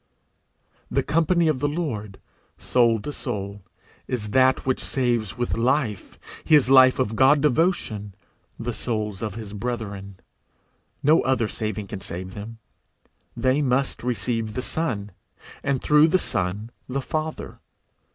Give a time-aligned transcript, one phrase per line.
[0.89, 2.19] The company of the Lord,
[2.57, 3.61] soul to soul,
[4.07, 8.15] is that which saves with life, his life of God devotion,
[8.57, 10.15] the souls of his brethren.
[11.03, 12.57] No other saving can save them.
[13.37, 15.11] They must receive the Son,
[15.61, 17.59] and through the Son the Father.